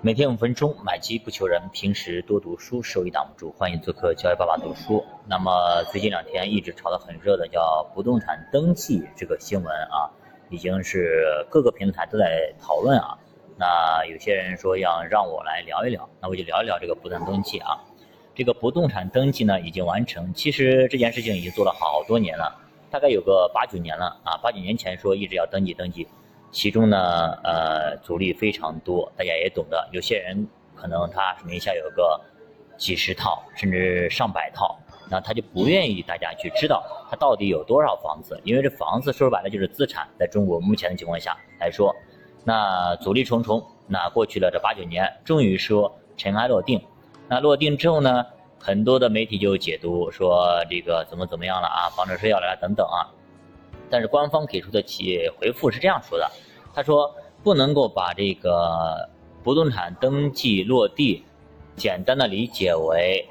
[0.00, 1.60] 每天五分钟，买机不求人。
[1.72, 3.50] 平时多读书，收益挡不住。
[3.58, 5.04] 欢迎做客教育爸爸读书。
[5.26, 10.06] 那么最近两天一直炒得很热的叫不动产登记这个新闻啊，
[10.50, 13.18] 已经是各个平台都在讨论啊。
[13.56, 17.76] 那有些人说要让我来聊一聊，那我就聊一聊这个不动产登记啊。
[18.36, 22.56] 这个不动产登记呢已经完成，其实这件事情已经做了好多年了，
[22.88, 24.38] 大概有个八九年了啊。
[24.40, 26.06] 八九年前说一直要登记登记。
[26.50, 26.98] 其中呢，
[27.44, 29.88] 呃，阻力非常多，大家也懂得。
[29.92, 32.20] 有些人可能他名下有个
[32.76, 34.78] 几十套，甚至上百套，
[35.10, 41.94] 那他就不愿意大家去知道他到底有多少房子，因为这房子说白了就是资产，在中国目前的情况下来说，
[42.44, 43.62] 那阻力重重。
[43.86, 46.80] 那过去了这八九年，终于说尘埃落定。
[47.28, 48.24] 那落定之后呢，
[48.58, 53.08] 很多的媒体就解读说这个怎么怎么样了啊，房产税要来等等啊。
[53.90, 56.30] 但是官方给出的企业回复是这样说的，
[56.74, 59.08] 他说不能够把这个
[59.42, 61.24] 不动产登记落地
[61.76, 63.26] 简单的理解为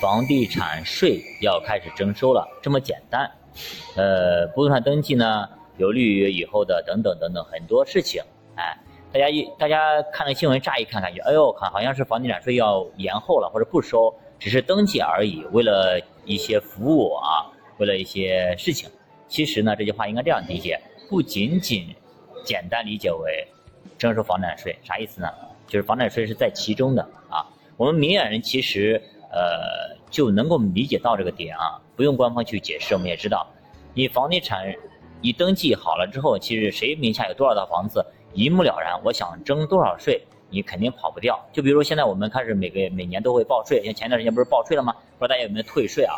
[0.00, 3.30] 房地产税要开始征收了这么简单。
[3.96, 8.22] 呃，不动产登记呢有利于以后的等等等等很多事情。
[8.56, 8.76] 哎，
[9.12, 18.88] 大家一大家看了新闻乍一看感觉，哎呦，看好像是房地产税要延后了或者不收，只是登记而已，为了一些服务啊，为了一些事情。
[19.28, 21.94] 其实呢，这句话应该这样理解，不仅仅
[22.42, 23.46] 简单理解为
[23.98, 25.28] 征收房产税，啥意思呢？
[25.66, 27.44] 就是房产税是在其中的啊。
[27.76, 33.46] 我们明眼人其实呃就能够理解到这个点啊，不用官方去解释，我们也知道，
[33.92, 34.74] 你房地产
[35.20, 38.98] 一登记好了之后，其实谁名下有多少套房子一目了然。
[39.04, 41.38] 我想征多少税，你肯定跑不掉。
[41.52, 44.92] 就比如现在我们开始每个月每年都会报税，像前段时间不是报税了吗？
[45.18, 46.14] 不知道大家有没有退税啊，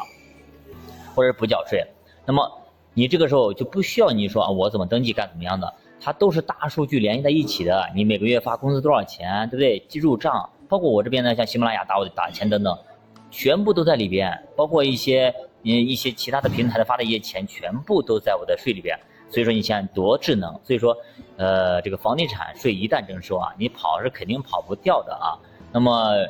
[1.17, 1.85] 或者是补缴税？
[2.25, 2.60] 那么。
[2.93, 7.89] 你这个时候就不需要你说，我怎么登记干怎么样的，它都是大数据联系在一起的。
[7.95, 9.79] 你每个月发工资多少钱，对不对？
[9.89, 12.77] 记入账，包括我这边呢，像喜马拉雅打我打钱等等，
[13.31, 14.37] 全部都在里边。
[14.57, 15.33] 包括一些
[15.63, 18.99] 嗯一些其他的平台的发的一些钱，全部都在我的税里边。
[19.31, 20.53] 所以说你现在多智能。
[20.65, 20.97] 所以说，
[21.37, 25.39] 呃，这个房地产税一旦征收啊，你跑是肯定跑不掉的啊。
[25.71, 26.27] 那么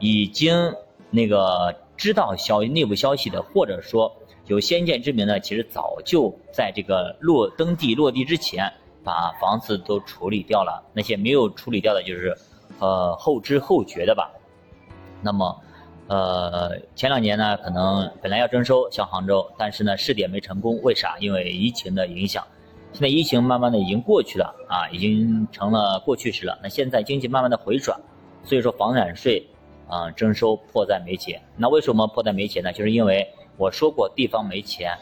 [0.00, 0.74] 已经
[1.08, 4.12] 那个知道消内部消息的，或者说。
[4.50, 8.68] 有先见之明呢，其实早就在这个落登记落地之前，
[9.04, 10.82] 把房子都处理掉了。
[10.92, 12.36] 那些没有处理掉的，就是
[12.80, 14.28] 呃后知后觉的吧。
[15.22, 15.56] 那么，
[16.08, 21.16] 呃前两年呢，可能本来要征收，像杭州，但是呢试点没成功，为啥？
[21.20, 22.44] 因为疫情的影响。
[22.92, 26.58] 现在疫情慢慢的已经过去了啊，已经成了过去式了。
[26.60, 27.96] 那现在经济慢慢的回转，
[28.42, 29.46] 所以说房产税
[29.86, 31.40] 啊征收迫在眉睫。
[31.56, 32.72] 那为什么迫在眉睫呢？
[32.72, 33.24] 就是因为。
[33.60, 34.96] 我说过，地方没钱，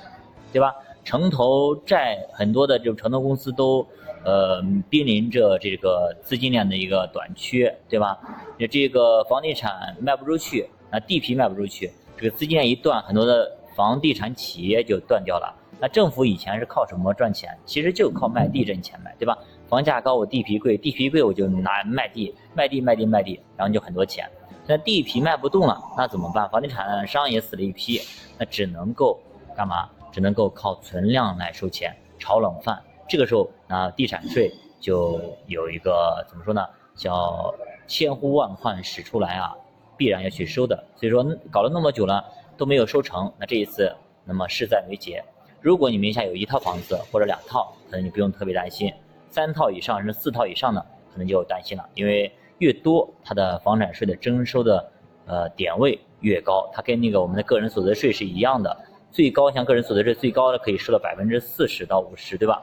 [0.52, 0.74] 对吧？
[1.04, 3.86] 城投债很多的这种城投公司都，
[4.24, 4.60] 呃，
[4.91, 8.19] 濒临着这个资金链的一个短缺，对吧？
[8.58, 15.54] 你这个房地产卖不出去，那地皮卖不出去，这个资金链一断，很多的房地产企业就断掉了。
[15.80, 17.56] 那政府以前是靠什么赚钱？
[17.64, 19.38] 其实就靠卖地挣钱呗，对吧？
[19.69, 24.28] 房价高，我地皮贵，地皮贵我就拿卖地，卖地卖地卖地，然后就很多钱。
[24.71, 26.47] 那地皮卖不动了，那怎么办？
[26.51, 28.03] 房地产商也死了一批，
[28.37, 29.19] 那只能够
[29.56, 29.89] 干嘛？
[30.12, 32.79] 只能够靠存量来收钱，炒冷饭。
[33.09, 36.67] 这个时候，那地产税就有一个怎么说呢？
[36.95, 37.55] 叫
[37.87, 39.56] 千呼万唤始出来啊，
[39.97, 40.85] 必然要去收的。
[40.97, 42.23] 所以说，搞了那么久了
[42.59, 43.91] 都没有收成，那这一次
[44.23, 45.25] 那么势在眉睫。
[45.62, 48.91] 如果你名下有一套房子或者两套，可能你不用特别担心；
[49.31, 52.31] 三套以上甚至四套以上的，可能就担心了，因为。
[52.58, 54.92] 越多，它的房产税的征收的
[55.26, 58.76] 呃点位越高，它跟那个我们的个人所得税是一样的，
[59.10, 62.62] 最高像个人所得税最高的可以收到百分之四十到五十，对吧？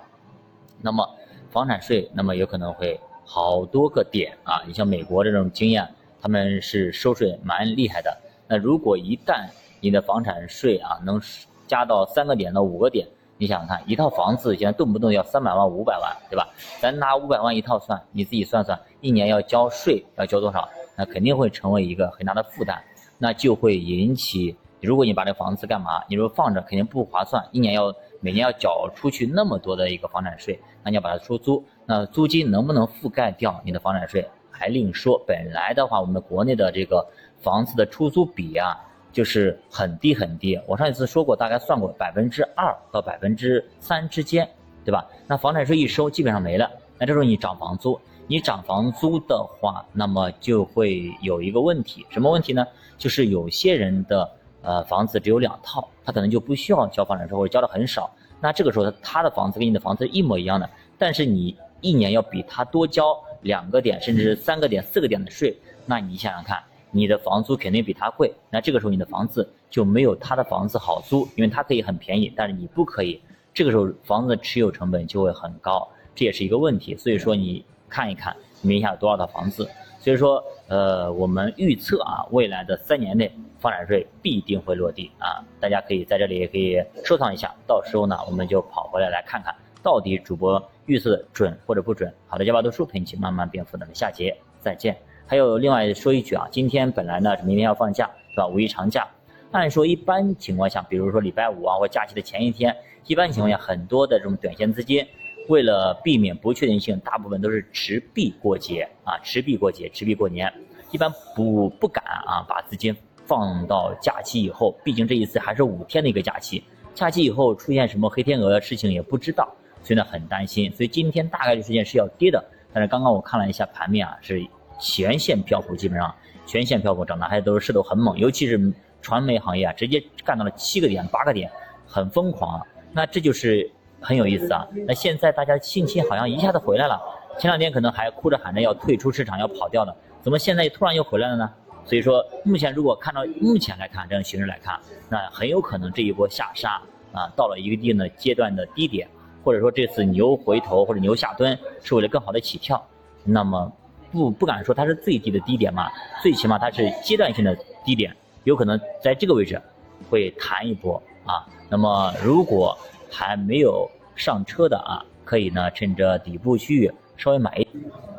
[0.81, 1.07] 那么
[1.49, 5.87] 房产税，那么有可能会好多个点啊，你像美国这种经验，
[6.21, 8.15] 他们是收税蛮厉害的。
[8.47, 11.19] 那如果一旦你的房产税啊能
[11.65, 13.07] 加到三个点到五个点，
[13.37, 16.47] 你想想看，一套房子现在动不动要三百万、五百万，对吧？
[16.79, 20.69] 咱拿五百万一套算，你自己算算，一年要交税要交多少？
[20.95, 22.81] 那肯定会成为一个很大的负担，
[23.17, 26.01] 那就会引起，如果你把这房子干嘛？
[26.07, 35.21] 你说放着肯定不划算，一年要每年要缴出去那么多的一个房产税，那你要把它出租，那租金能不能覆盖掉你的房产税还另说。
[35.27, 37.05] 本来的话，我们国内的这个
[37.41, 38.79] 房子的出租比啊。
[39.15, 44.45] 就是很低很低，我上一次说过，大概算过百分之二到百分之三之间，
[44.83, 45.07] 对吧？
[45.25, 46.69] 那房产税一收，基本上没了。
[46.99, 47.97] 那这时候你涨房租，
[48.27, 52.67] 你涨房租的话，那么就会有一个问题，什么问题呢？
[52.97, 54.29] 就是有些人的
[54.61, 58.13] 呃房子只有两套，他可能就不需要交房产税或者交的很少。
[58.41, 66.61] 那这个时候他的房子跟你的房子一模一样的，但是你一年要比他多交两个点，甚至是三个点、四个点的税，那你想想看，
[66.95, 68.33] 你的房租肯定比他贵。
[68.49, 73.21] 那这个时候你的房子就没有他的房子好租，因为他可以很便宜，但是你不可以。
[73.53, 76.95] 这个时候房子的持有成本就会很高，这也是一个问题。
[76.95, 79.69] 所以说你看一看名下有多少套房子。
[79.99, 92.13] 所以说，呃，我们预测啊，未来的三年内房产税必定会落地啊，大家可以在这里也可以收藏一下，到时候呢，我们就跑回来来看看到底主播预测的准或者不准。
[92.27, 94.95] 好的，加把读书陪你一起慢慢变富，咱们下节再见。
[95.27, 98.47] 还有另外说一句啊，今天本来呢是明天要放假，是吧？
[98.47, 99.07] 五一长假，
[99.51, 102.75] 按说一般情况下，比如说礼拜五啊或假期的前一天，
[103.07, 105.05] 一般情况下很多的这种短线资金。
[105.47, 110.51] 为了避免不确定性，大部分都是持币过节啊，持币过节，持币过年，
[110.89, 112.95] 一般不不敢啊把资金
[113.27, 116.63] 放到假期以后，毕竟这一次还是五天的一个假期，
[116.95, 119.47] 假期以后出现什么黑天鹅的事情也不知道，
[119.83, 122.43] 所以呢很担心，所以今天大概率事件是要跌的，
[122.73, 124.43] 但是刚刚我看了一下盘面啊，是
[124.79, 126.13] 全线漂浮，基本上
[126.45, 131.51] 全线漂浮，涨的还都是势头很猛，尤其是传媒行业啊，直接干到了七个点、八个点，
[131.85, 132.61] 很疯狂，
[132.91, 133.71] 那这就是。
[134.01, 137.01] 很有意思啊，那现在大家信心好像一下子回来了，
[137.39, 141.51] 前两天可能还哭着喊着要退出市场要跑掉的，怎么现在突然又回来了呢？
[141.85, 144.79] 所以说目前如果看到目前来看这样形势来看，
[145.09, 146.79] 那很有可能这一波下杀
[147.13, 149.07] 啊到了一定的阶段的低点，
[149.43, 152.85] 或者说这次牛回头或者牛下蹲是为了更好的起跳，
[153.23, 153.71] 那么
[154.15, 155.91] 不不敢说它是最低的低点嘛，
[156.23, 157.53] 最起码它是阶段性的
[157.83, 158.15] 低点，
[158.45, 159.61] 有可能在这个位置
[160.09, 162.77] 会弹一波啊，那么如果
[163.11, 167.67] 还没有上车的啊，可以呢，趁着底部区域稍微买一。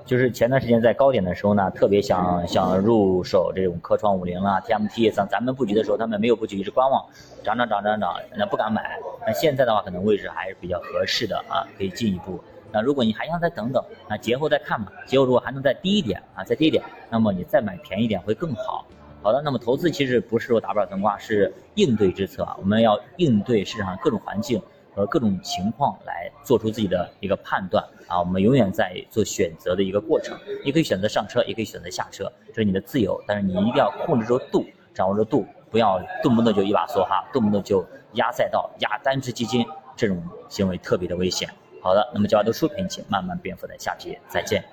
[0.05, 7.05] 就是前段时间在高点的时候呢，特别想想入手这种科创五零啦、TMT，像咱们布局的时候，他们没有布局，一直观望，
[7.43, 9.01] 涨涨涨涨涨，那不敢买。
[9.27, 12.41] 那现在的话，可能位置还是比较合适的啊，可以进一步。
[12.77, 14.89] 那如果你还想再等等，那节后再看嘛。
[15.07, 18.85] 节后如果还能再低一点啊，再低一点，那么你再买便宜点会更好。
[19.23, 22.55] 好的，那么投资其实不是说打不了灯光，是应对之策啊。
[22.59, 24.61] 我们要应对市场各种环境。
[24.97, 30.35] 和各种情况来做出自己的一个判断啊，我们永远在做选择的一个过程。
[30.65, 33.23] 你可以选择上车，也可以选择下车，这是你的自由。
[33.27, 34.65] 但是你一定要控制住度，
[34.95, 37.85] 掌握住度，不要动不动就一把梭哈，动不动就
[38.15, 40.19] 压赛道、压单只基金，这种
[40.49, 41.47] 行为特别的危险。
[41.87, 44.65] 好的，那么教大读书陪你慢慢变富的下期再见。